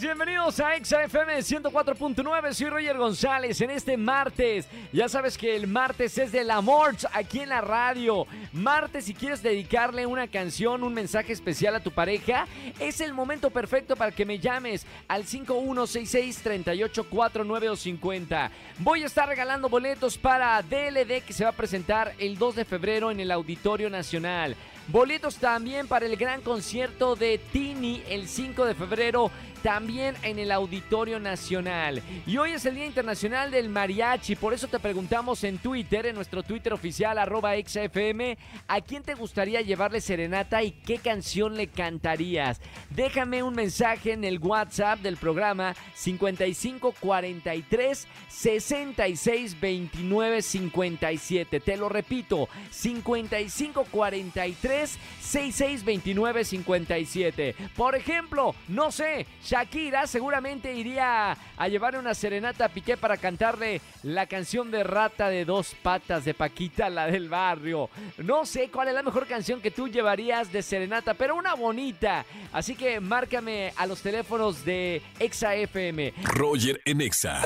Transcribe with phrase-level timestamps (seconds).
[0.00, 2.52] Bienvenidos a XFM 104.9.
[2.52, 4.66] Soy Roger González en este martes.
[4.92, 8.26] Ya sabes que el martes es del amor aquí en la radio.
[8.52, 12.48] Martes, si quieres dedicarle una canción, un mensaje especial a tu pareja,
[12.80, 18.50] es el momento perfecto para que me llames al 5166-3849 o 50.
[18.78, 22.64] Voy a estar regalando boletos para DLD que se va a presentar el 2 de
[22.64, 24.56] febrero en el Auditorio Nacional.
[24.88, 29.30] Boletos también para el gran concierto de Tini el 5 de febrero,
[29.62, 32.02] también en el Auditorio Nacional.
[32.26, 36.14] Y hoy es el Día Internacional del Mariachi, por eso te preguntamos en Twitter, en
[36.14, 38.36] nuestro Twitter oficial, arroba XFM,
[38.68, 42.60] ¿a quién te gustaría llevarle serenata y qué canción le cantarías?
[42.90, 51.60] Déjame un mensaje en el WhatsApp del programa 5543 66 29 57.
[51.60, 57.54] Te lo repito, 5543 662957.
[57.76, 63.80] Por ejemplo, no sé, Shakira seguramente iría a llevar una serenata a Piqué para cantarle
[64.02, 67.88] la canción de Rata de dos patas de Paquita, la del barrio.
[68.18, 72.24] No sé cuál es la mejor canción que tú llevarías de serenata, pero una bonita.
[72.52, 76.12] Así que márcame a los teléfonos de Exa FM.
[76.24, 77.42] Roger en Exa.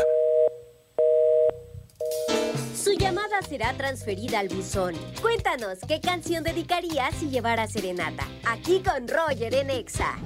[2.88, 4.94] Su llamada será transferida al buzón.
[5.20, 8.26] Cuéntanos qué canción dedicarías si llevara serenata.
[8.46, 10.18] Aquí con Roger en Exa.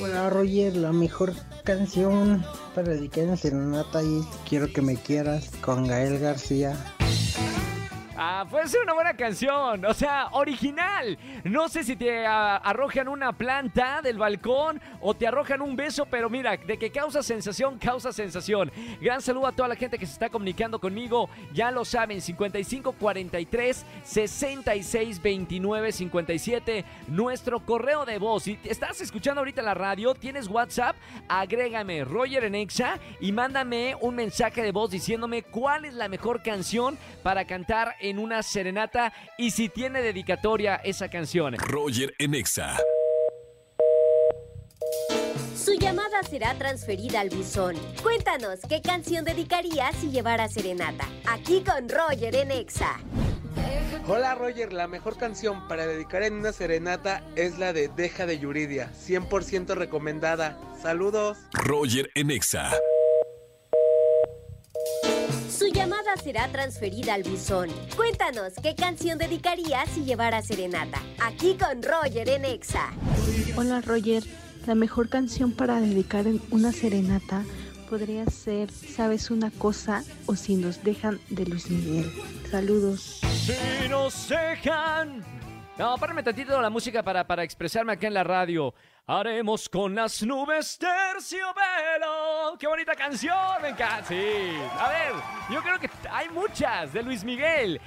[0.00, 1.32] Hola Roger, la mejor
[1.64, 2.46] canción
[2.76, 6.76] para dedicar en serenata es Quiero que me quieras con Gael García.
[8.22, 11.18] Ah, puede ser una buena canción, o sea, original.
[11.42, 16.04] No sé si te ah, arrojan una planta del balcón o te arrojan un beso,
[16.04, 18.70] pero mira, de que causa sensación, causa sensación.
[19.00, 21.30] Gran saludo a toda la gente que se está comunicando conmigo.
[21.54, 28.42] Ya lo saben, 5543 66 29 57, nuestro correo de voz.
[28.42, 30.94] Si estás escuchando ahorita la radio, tienes WhatsApp,
[31.26, 36.42] agrégame Roger en Exa y mándame un mensaje de voz diciéndome cuál es la mejor
[36.42, 41.54] canción para cantar en una serenata y si tiene dedicatoria esa canción.
[41.56, 42.76] Roger en Exa.
[45.54, 47.76] Su llamada será transferida al buzón.
[48.02, 51.06] Cuéntanos qué canción dedicarías si llevara serenata.
[51.26, 52.98] Aquí con Roger en Exa.
[54.06, 58.38] Hola Roger, la mejor canción para dedicar en una serenata es la de Deja de
[58.38, 60.58] Yuridia, 100% recomendada.
[60.80, 61.38] Saludos.
[61.52, 62.70] Roger en Exa.
[62.70, 62.89] Su
[65.72, 67.70] llamada será transferida al buzón.
[67.96, 71.02] Cuéntanos qué canción dedicarías si llevara serenata.
[71.22, 72.92] Aquí con Roger en Exa.
[73.56, 74.22] Hola Roger,
[74.66, 77.44] la mejor canción para dedicar en una serenata
[77.88, 80.04] podría ser ¿Sabes una cosa?
[80.26, 82.10] o Si nos dejan de Luis Miguel.
[82.50, 83.20] Saludos.
[83.44, 85.24] Si nos dejan.
[85.80, 88.74] No, párame tantito la música para, para expresarme acá en la radio.
[89.06, 92.58] Haremos con las nubes terciopelo.
[92.58, 93.62] ¡Qué bonita canción!
[93.62, 94.04] Me encanta.
[94.04, 94.58] Sí.
[94.78, 95.12] A ver,
[95.48, 97.80] yo creo que hay muchas de Luis Miguel.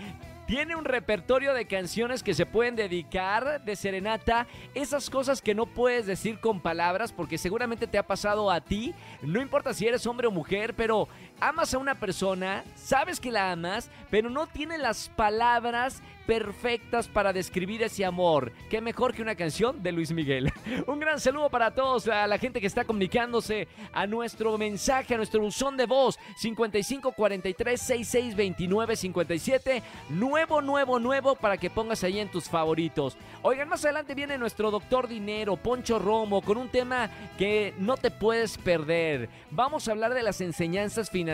[0.48, 5.68] Tiene un repertorio de canciones que se pueden dedicar de serenata, esas cosas que no
[5.68, 10.06] puedes decir con palabras porque seguramente te ha pasado a ti, no importa si eres
[10.06, 11.08] hombre o mujer, pero
[11.48, 17.34] amas a una persona, sabes que la amas, pero no tiene las palabras perfectas para
[17.34, 18.54] describir ese amor.
[18.70, 20.54] Qué mejor que una canción de Luis Miguel.
[20.88, 25.18] Un gran saludo para todos, a la gente que está comunicándose a nuestro mensaje, a
[25.18, 29.84] nuestro buzón de voz 5543 6629 57.
[30.12, 33.18] Nuevo, nuevo, nuevo para que pongas ahí en tus favoritos.
[33.42, 38.12] Oigan, más adelante viene nuestro doctor Dinero, Poncho Romo, con un tema que no te
[38.12, 39.28] puedes perder.
[39.52, 41.33] Vamos a hablar de las enseñanzas financieras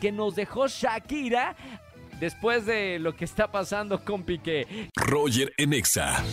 [0.00, 1.54] que nos dejó Shakira
[2.18, 4.90] después de lo que está pasando con Piqué.
[4.96, 6.24] Roger en Exa.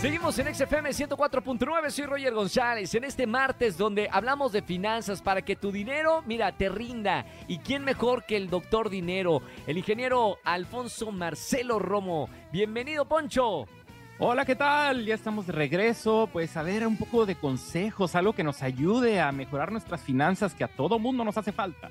[0.00, 5.42] Seguimos en XFM 104.9, soy Roger González, en este martes donde hablamos de finanzas para
[5.42, 7.24] que tu dinero, mira, te rinda.
[7.46, 12.28] ¿Y quién mejor que el doctor Dinero, el ingeniero Alfonso Marcelo Romo?
[12.52, 13.66] Bienvenido, Poncho.
[14.20, 15.04] Hola, ¿qué tal?
[15.04, 16.28] Ya estamos de regreso.
[16.32, 20.54] Pues a ver, un poco de consejos, algo que nos ayude a mejorar nuestras finanzas,
[20.54, 21.88] que a todo mundo nos hace falta.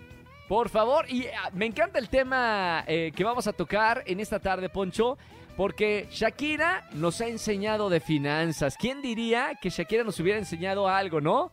[0.48, 4.40] Por favor, y ah, me encanta el tema eh, que vamos a tocar en esta
[4.40, 5.18] tarde, Poncho,
[5.58, 8.78] porque Shakira nos ha enseñado de finanzas.
[8.78, 11.52] ¿Quién diría que Shakira nos hubiera enseñado algo, no?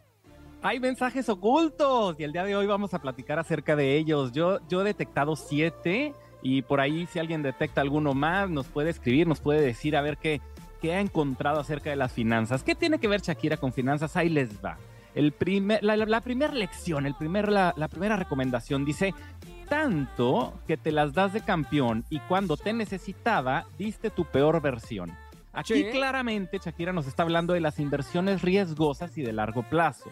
[0.62, 4.32] Hay mensajes ocultos y el día de hoy vamos a platicar acerca de ellos.
[4.32, 8.90] Yo, yo he detectado siete y por ahí si alguien detecta alguno más nos puede
[8.90, 10.40] escribir, nos puede decir a ver qué,
[10.80, 12.62] qué ha encontrado acerca de las finanzas.
[12.62, 14.16] ¿Qué tiene que ver Shakira con finanzas?
[14.16, 14.78] Ahí les va.
[15.14, 19.14] El primer, la, la- la primera lección, el primer, la, la primera recomendación dice,
[19.68, 25.12] tanto que te las das de campeón y cuando te necesitaba, diste tu peor versión.
[25.52, 25.84] Aquí Sí.
[25.92, 30.10] claramente Shakira nos está hablando de las inversiones riesgosas y de largo plazo.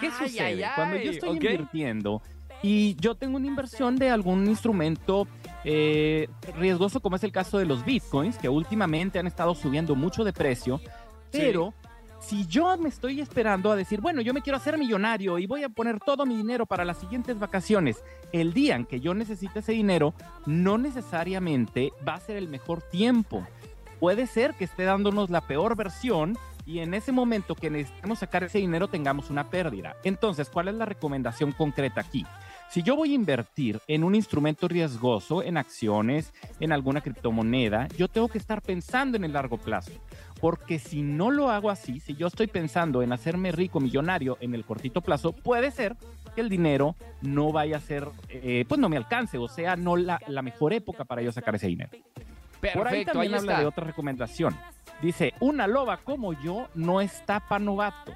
[0.00, 0.64] ¿Qué Ay, sucede?
[0.64, 1.34] ay, Cuando yo ay, estoy ok.
[1.44, 2.22] invirtiendo
[2.62, 5.26] y yo tengo una inversión de algún instrumento
[5.64, 10.22] eh, riesgoso, como es el caso de los bitcoins, que últimamente han estado subiendo mucho
[10.22, 10.80] de precio,
[11.32, 11.72] pero
[12.26, 15.62] si yo me estoy esperando a decir, bueno, yo me quiero hacer millonario y voy
[15.62, 19.58] a poner todo mi dinero para las siguientes vacaciones, el día en que yo necesite
[19.58, 20.14] ese dinero,
[20.46, 23.46] no necesariamente va a ser el mejor tiempo.
[24.00, 28.44] Puede ser que esté dándonos la peor versión y en ese momento que necesitamos sacar
[28.44, 29.96] ese dinero tengamos una pérdida.
[30.02, 32.24] Entonces, ¿cuál es la recomendación concreta aquí?
[32.70, 38.08] Si yo voy a invertir en un instrumento riesgoso, en acciones, en alguna criptomoneda, yo
[38.08, 39.92] tengo que estar pensando en el largo plazo.
[40.44, 44.54] Porque si no lo hago así, si yo estoy pensando en hacerme rico, millonario en
[44.54, 45.96] el cortito plazo, puede ser
[46.34, 49.96] que el dinero no vaya a ser, eh, pues no me alcance, o sea, no
[49.96, 51.92] la, la mejor época para yo sacar ese dinero.
[52.74, 53.60] Por ahí también ahí habla está.
[53.62, 54.54] de otra recomendación.
[55.00, 58.12] Dice, una loba como yo no está pa' novato.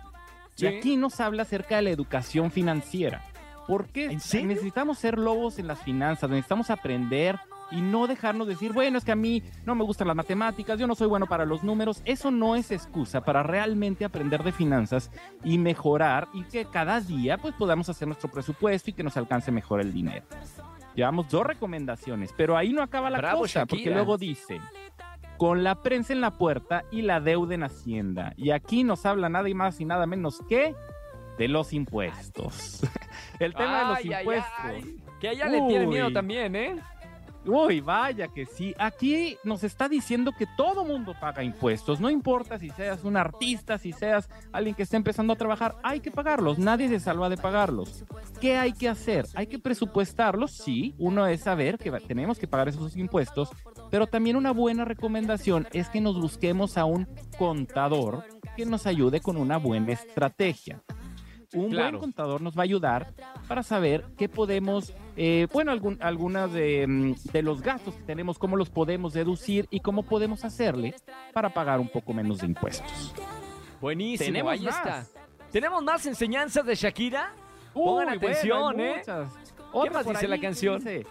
[0.54, 0.66] Sí.
[0.66, 3.24] Y aquí nos habla acerca de la educación financiera.
[3.66, 4.48] Porque ¿En serio?
[4.48, 7.40] necesitamos ser lobos en las finanzas, necesitamos aprender
[7.70, 10.86] y no dejarnos decir, bueno, es que a mí no me gustan las matemáticas, yo
[10.86, 12.00] no soy bueno para los números.
[12.04, 15.10] Eso no es excusa para realmente aprender de finanzas
[15.44, 19.50] y mejorar y que cada día pues podamos hacer nuestro presupuesto y que nos alcance
[19.52, 20.24] mejor el dinero.
[20.94, 24.60] Llevamos dos recomendaciones, pero ahí no acaba la Bravo, cosa, porque luego dice,
[25.36, 28.32] con la prensa en la puerta y la deuda en Hacienda.
[28.36, 30.74] Y aquí nos habla nada y más y nada menos que
[31.38, 32.80] de los impuestos.
[33.38, 34.52] El tema de los Ay, impuestos.
[34.58, 34.96] ay.
[35.20, 36.76] Que a ella le tiene miedo también, ¿eh?
[37.48, 38.74] Uy, vaya que sí.
[38.78, 41.98] Aquí nos está diciendo que todo mundo paga impuestos.
[41.98, 46.00] No importa si seas un artista, si seas alguien que está empezando a trabajar, hay
[46.00, 46.58] que pagarlos.
[46.58, 48.04] Nadie se salva de pagarlos.
[48.40, 49.26] ¿Qué hay que hacer?
[49.34, 50.52] Hay que presupuestarlos.
[50.52, 53.48] Sí, uno es saber que tenemos que pagar esos impuestos,
[53.90, 57.08] pero también una buena recomendación es que nos busquemos a un
[57.38, 58.24] contador
[58.56, 60.82] que nos ayude con una buena estrategia.
[61.54, 61.92] Un Claro.
[61.98, 63.14] buen contador nos va a ayudar
[63.46, 68.38] para saber qué podemos, eh, bueno, algún, algunas de, mm, de los gastos que tenemos,
[68.38, 70.94] cómo los podemos deducir y cómo podemos hacerle
[71.32, 73.14] para pagar un poco menos de impuestos.
[73.80, 74.76] Buenísimo, Tenemos ahí más.
[74.76, 75.06] está.
[75.50, 77.32] ¿Tenemos más enseñanzas de Shakira?
[77.72, 79.02] Pongan Uy, atención, bueno, ¿eh?
[79.04, 80.78] ¿Qué más dice la ahí canción?
[80.78, 81.06] dice,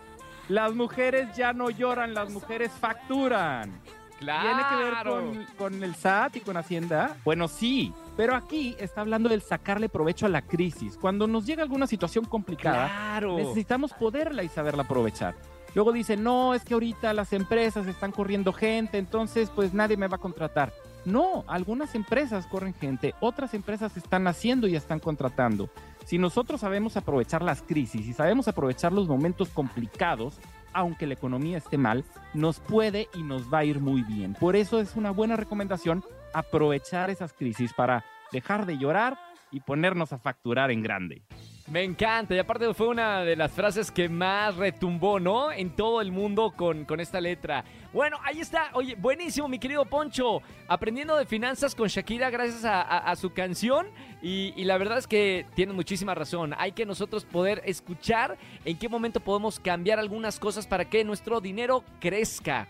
[0.50, 3.82] las mujeres ya no lloran, las mujeres facturan.
[4.20, 4.48] Claro.
[4.50, 7.16] ¿Tiene que ver con, con el SAT y con Hacienda?
[7.24, 10.98] Bueno, sí, pero aquí está hablando del sacarle provecho a la crisis.
[11.00, 13.38] Cuando nos llega alguna situación complicada, Claro.
[13.38, 15.36] necesitamos poderla y saberla aprovechar.
[15.76, 20.08] Luego dice, no, es que ahorita las empresas están corriendo gente, entonces pues nadie me
[20.08, 20.74] va a contratar.
[21.06, 25.70] No, algunas empresas corren gente, otras empresas están haciendo y están contratando.
[26.04, 30.40] Si nosotros sabemos aprovechar las crisis y sabemos aprovechar los momentos complicados,
[30.74, 32.04] aunque la economía esté mal,
[32.34, 34.34] nos puede y nos va a ir muy bien.
[34.40, 36.04] Por eso es una buena recomendación
[36.40, 39.18] aprovechar esas crisis para dejar de llorar
[39.52, 41.24] y ponernos a facturar en grande.
[41.70, 42.34] Me encanta.
[42.34, 45.52] Y aparte fue una de las frases que más retumbó, ¿no?
[45.52, 47.66] En todo el mundo con, con esta letra.
[47.92, 48.70] Bueno, ahí está.
[48.74, 50.42] Oye, buenísimo, mi querido Poncho.
[50.70, 53.88] Aprendiendo de finanzas con Shakira gracias a, su canción.
[54.22, 56.54] Y, y la verdad es que tiene muchísima razón.
[56.58, 61.42] Hay que nosotros poder escuchar en qué momento podemos cambiar algunas cosas para que nuestro
[61.42, 62.68] dinero crezca.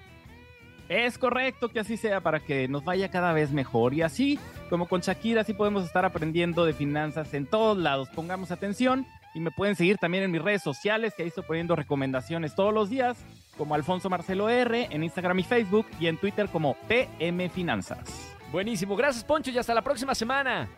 [0.90, 3.94] Es correcto que así sea para que nos vaya cada vez mejor.
[3.94, 4.40] Y así,
[4.70, 8.10] como con Shakira, así podemos estar aprendiendo de finanzas en todos lados.
[8.10, 11.76] Pongamos atención y me pueden seguir también en mis redes sociales, que ahí estoy poniendo
[11.76, 13.18] recomendaciones todos los días,
[13.58, 18.36] como Alfonso Marcelo R, en Instagram y Facebook, y en Twitter como PM Finanzas.
[18.52, 18.96] Buenísimo.
[18.96, 20.70] Gracias, Poncho, y hasta la próxima semana.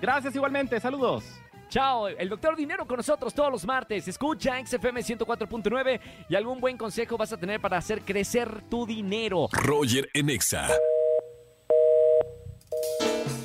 [0.00, 1.24] Gracias igualmente, saludos.
[1.68, 4.06] Chao, el doctor Dinero con nosotros todos los martes.
[4.06, 9.48] Escucha XFM 104.9 y algún buen consejo vas a tener para hacer crecer tu dinero.
[9.52, 10.68] Roger en Exa.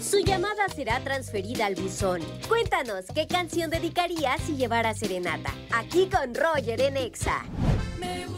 [0.01, 2.21] Su llamada será transferida al buzón.
[2.47, 5.51] Cuéntanos qué canción dedicarías si llevara serenata.
[5.71, 7.43] Aquí con Roger en Exa.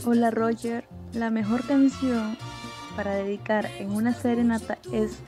[0.05, 2.37] Hola Roger, la mejor canción
[2.95, 5.19] para dedicar en una serenata es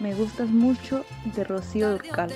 [0.00, 2.32] Me gustas mucho de Rocío Durcal.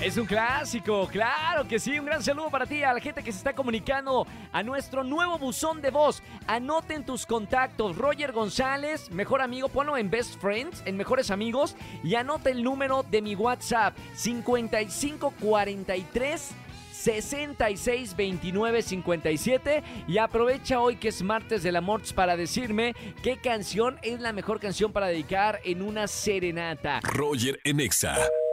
[0.00, 1.98] Es un clásico, claro que sí.
[1.98, 5.38] Un gran saludo para ti, a la gente que se está comunicando a nuestro nuevo
[5.38, 6.22] buzón de voz.
[6.46, 7.96] Anoten tus contactos.
[7.96, 11.76] Roger González, mejor amigo, ponlo en Best Friends, en Mejores Amigos.
[12.04, 16.50] Y anota el número de mi WhatsApp: 5543.
[16.92, 23.98] 66 29 57 y aprovecha hoy que es martes del amor para decirme qué canción
[24.02, 26.98] es la mejor canción para dedicar en una serenata.
[27.02, 28.16] Roger en Exa.
[28.16, 28.45] Su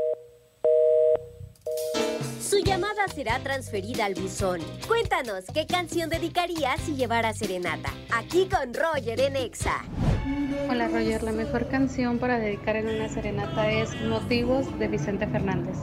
[2.64, 4.62] llamada será transferida al buzón.
[4.88, 7.94] Cuéntanos qué canción dedicarías si llevara serenata.
[8.16, 9.84] Aquí con Roger en Exa.
[10.70, 15.78] Hola Roger, la mejor canción para dedicar en una serenata es Motivos de Vicente Fernández.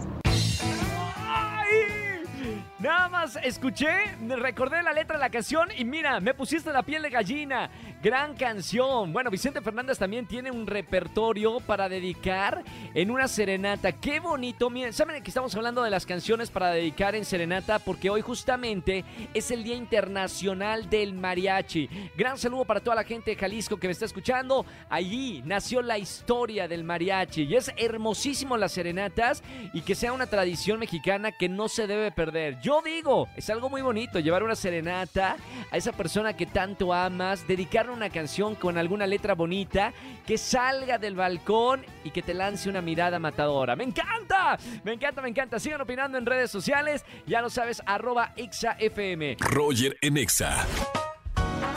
[2.81, 3.91] Nada más escuché,
[4.27, 7.71] recordé la letra de la canción y mira, me pusiste la piel de gallina.
[8.03, 9.13] Gran canción.
[9.13, 13.93] Bueno, Vicente Fernández también tiene un repertorio para dedicar en una serenata.
[13.93, 14.71] Qué bonito.
[14.71, 17.81] Miren, ¿saben que estamos hablando de las canciones para dedicar en serenata?
[17.81, 22.11] Porque hoy justamente es el Día Internacional del Mariachi.
[22.17, 24.65] Gran saludo para toda la gente de Jalisco que me está escuchando.
[24.89, 29.43] Allí nació la historia del mariachi y es hermosísimo las serenatas
[29.75, 32.59] y que sea una tradición mexicana que no se debe perder.
[32.83, 35.37] Digo, es algo muy bonito llevar una serenata
[35.71, 39.93] a esa persona que tanto amas, dedicarle una canción con alguna letra bonita,
[40.27, 43.77] que salga del balcón y que te lance una mirada matadora.
[43.77, 44.59] ¡Me encanta!
[44.85, 45.59] Me encanta, me encanta.
[45.59, 47.05] Sigan opinando en redes sociales.
[47.27, 49.37] Ya lo sabes, arroba ExaFM.
[49.41, 50.67] Roger en Exa.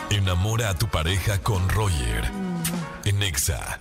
[0.09, 2.23] Enamora a tu pareja con Roger.
[3.05, 3.79] En Exa.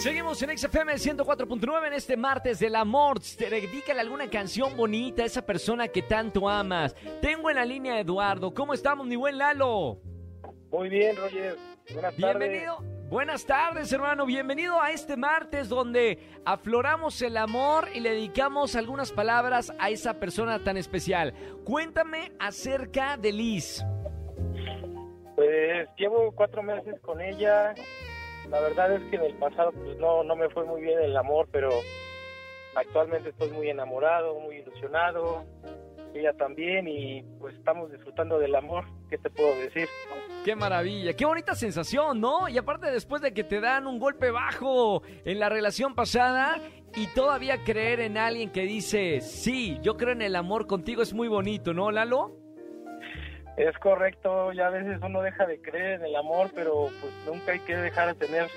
[0.00, 3.20] Seguimos en XFM 104.9 en este martes del amor.
[3.20, 6.96] Te dedícale alguna canción bonita a esa persona que tanto amas.
[7.20, 8.54] Tengo en la línea a Eduardo.
[8.54, 10.00] ¿Cómo estamos, mi buen Lalo?
[10.70, 11.54] Muy bien, Roger.
[11.92, 12.78] Buenas Bienvenido.
[13.10, 14.24] Buenas tardes, hermano.
[14.24, 20.14] Bienvenido a este martes donde afloramos el amor y le dedicamos algunas palabras a esa
[20.14, 21.34] persona tan especial.
[21.62, 23.84] Cuéntame acerca de Liz.
[25.36, 27.74] Pues llevo cuatro meses con ella
[28.50, 31.16] la verdad es que en el pasado pues no, no me fue muy bien el
[31.16, 31.70] amor, pero
[32.74, 35.44] actualmente estoy muy enamorado, muy ilusionado,
[36.14, 39.88] ella también y pues estamos disfrutando del amor, ¿qué te puedo decir?
[40.44, 42.48] Qué maravilla, qué bonita sensación, ¿no?
[42.48, 46.58] Y aparte después de que te dan un golpe bajo en la relación pasada
[46.96, 51.14] y todavía creer en alguien que dice, sí, yo creo en el amor contigo es
[51.14, 52.39] muy bonito, ¿no, Lalo?
[53.60, 57.52] Es correcto, ya a veces uno deja de creer en el amor, pero pues nunca
[57.52, 58.48] hay que dejar de tener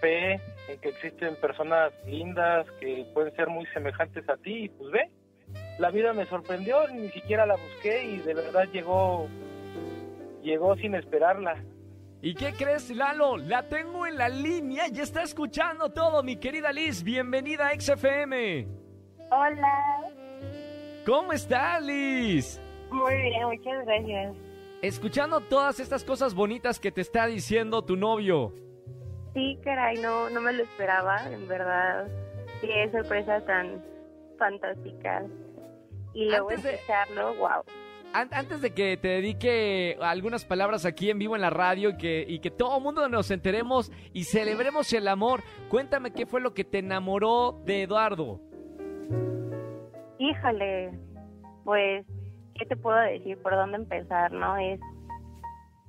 [0.00, 4.90] fe en que existen personas lindas que pueden ser muy semejantes a ti y pues
[4.90, 5.10] ve,
[5.78, 9.28] la vida me sorprendió, ni siquiera la busqué y de verdad llegó
[10.42, 11.62] llegó sin esperarla.
[12.20, 13.36] ¿Y qué crees, Lalo?
[13.36, 17.04] La tengo en la línea y está escuchando todo, mi querida Liz.
[17.04, 18.66] Bienvenida a XFM.
[19.30, 20.00] Hola.
[21.06, 22.60] ¿Cómo estás, Liz?
[22.94, 24.36] Muy bien, muchas gracias.
[24.80, 28.52] Escuchando todas estas cosas bonitas que te está diciendo tu novio.
[29.34, 32.06] Sí, caray, no, no me lo esperaba, en verdad.
[32.62, 33.84] Es sorpresa tan
[34.38, 35.24] fantástica.
[36.14, 37.64] Y luego Antes escucharlo, wow.
[38.12, 42.24] Antes de que te dedique algunas palabras aquí en vivo en la radio y que,
[42.28, 46.54] y que todo el mundo nos enteremos y celebremos el amor, cuéntame qué fue lo
[46.54, 48.40] que te enamoró de Eduardo.
[50.20, 50.92] Híjole,
[51.64, 52.06] pues
[52.54, 53.36] ¿qué te puedo decir?
[53.42, 54.32] ¿Por dónde empezar?
[54.32, 54.56] ¿No?
[54.56, 54.80] Es,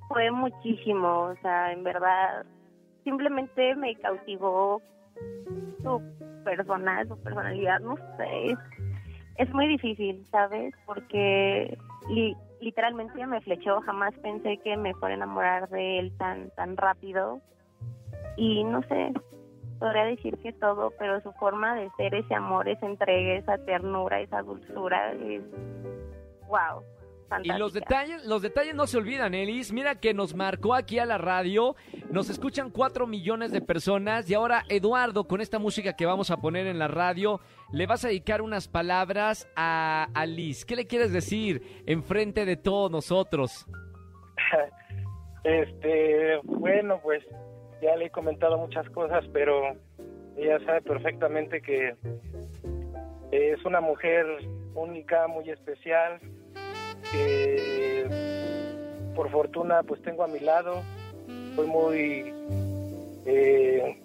[0.07, 2.45] fue muchísimo, o sea, en verdad,
[3.03, 4.81] simplemente me cautivó
[5.81, 6.01] su
[6.43, 8.57] persona, su personalidad, no sé,
[9.38, 10.74] es, muy difícil, ¿sabes?
[10.86, 11.77] Porque
[12.62, 17.41] literalmente me flechó, jamás pensé que me fuera a enamorar de él tan, tan rápido
[18.38, 19.12] y no sé,
[19.79, 24.22] podría decir que todo, pero su forma de ser, ese amor, esa entrega, esa ternura,
[24.22, 25.41] esa dulzura, es
[26.48, 26.84] wow.
[27.44, 29.74] Y los detalles, los detalles no se olvidan, Elis.
[29.74, 31.75] Mira que nos marcó aquí a la radio.
[32.12, 34.30] Nos escuchan cuatro millones de personas.
[34.30, 38.06] Y ahora, Eduardo, con esta música que vamos a poner en la radio, le vas
[38.06, 40.66] a dedicar unas palabras a, a Liz.
[40.66, 43.66] ¿Qué le quieres decir en frente de todos nosotros?
[45.46, 47.24] Este, bueno, pues
[47.80, 49.75] ya le he comentado muchas cosas, pero
[50.36, 51.94] ella sabe perfectamente que
[53.32, 54.25] es una mujer
[54.74, 56.20] única, muy especial,
[59.15, 60.84] por fortuna pues tengo a mi lado.
[61.55, 62.34] Soy muy,
[63.25, 63.98] eh,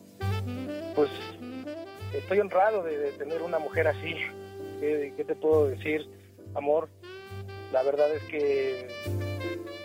[0.94, 1.10] pues
[2.14, 4.14] estoy honrado de, tener una mujer así.
[4.80, 6.08] ¿Qué, te puedo decir,
[6.54, 6.88] amor?
[7.72, 8.88] La verdad es que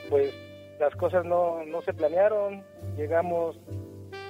[0.09, 0.33] pues
[0.79, 2.63] las cosas no, no se planearon,
[2.95, 3.57] llegamos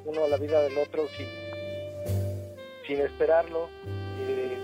[0.05, 1.27] uno a la vida del otro sin,
[2.87, 3.69] sin esperarlo.
[4.27, 4.57] Eh,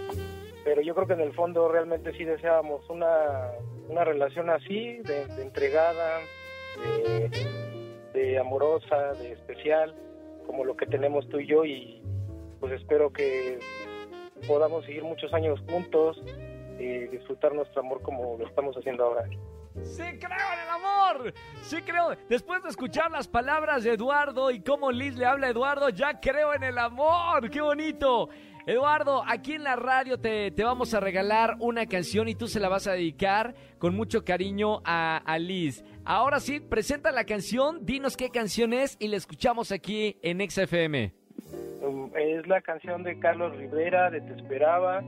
[0.64, 3.52] pero yo creo que en el fondo realmente sí deseábamos una,
[3.92, 6.20] una relación así, de, entregada,
[8.14, 9.94] de, amorosa, de especial,
[10.48, 12.02] como lo que tenemos tú y yo, y
[12.62, 13.60] pues espero que
[14.48, 16.24] podamos seguir muchos años juntos
[16.80, 19.26] y disfrutar nuestro amor como lo estamos haciendo ahora.
[19.84, 22.16] Sí creo en el amor, sí creo.
[22.30, 26.20] Después de escuchar las palabras de Eduardo y cómo Liz le habla a Eduardo, ya
[26.20, 27.50] creo en el amor.
[27.50, 28.30] Qué bonito.
[28.68, 32.60] Eduardo, aquí en la radio te, te vamos a regalar una canción y tú se
[32.60, 35.84] la vas a dedicar con mucho cariño a, a Liz.
[36.06, 41.14] Ahora sí, presenta la canción, dinos qué canción es y la escuchamos aquí en XFM.
[41.82, 45.02] Um, Es la canción de Carlos Rivera, de Te Esperaba.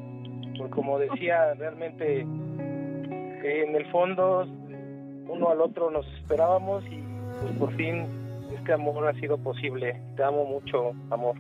[0.72, 2.26] Como decía, realmente
[3.44, 4.46] en el fondo
[5.28, 7.04] uno al otro nos esperábamos y
[7.42, 8.06] pues por fin
[8.56, 10.00] este amor ha sido posible.
[10.16, 11.36] Te amo mucho, amor.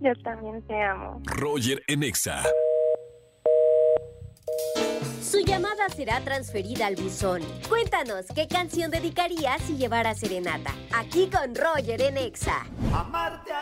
[0.00, 1.22] Yo también te amo.
[1.26, 2.42] Roger en Exa.
[5.20, 7.40] Su llamada será transferida al buzón.
[7.68, 10.72] Cuéntanos qué canción dedicarías si llevara serenata.
[10.94, 12.66] Aquí con Roger en Exa.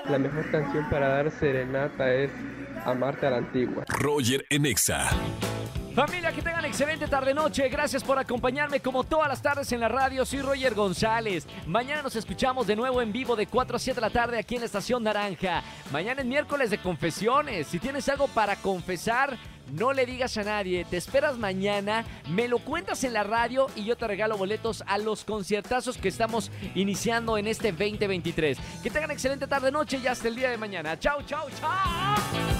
[0.08, 2.30] La mejor canción para dar serenata es
[2.84, 3.84] Amarte a la antigua.
[3.88, 5.10] Roger en Exa.
[5.94, 7.68] Familia, que tengan excelente tarde-noche.
[7.68, 10.24] Gracias por acompañarme como todas las tardes en la radio.
[10.24, 11.48] Soy Roger González.
[11.66, 14.54] Mañana nos escuchamos de nuevo en vivo de 4 a 7 de la tarde aquí
[14.54, 15.64] en la Estación Naranja.
[15.90, 17.66] Mañana es miércoles de confesiones.
[17.66, 19.36] Si tienes algo para confesar,
[19.72, 20.84] no le digas a nadie.
[20.84, 24.96] Te esperas mañana, me lo cuentas en la radio y yo te regalo boletos a
[24.96, 28.58] los conciertazos que estamos iniciando en este 2023.
[28.82, 30.96] Que tengan excelente tarde-noche y hasta el día de mañana.
[31.00, 32.59] Chau, chau, chau.